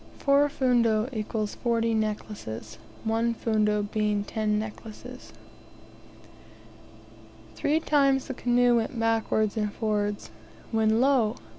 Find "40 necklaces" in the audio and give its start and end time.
1.61-2.79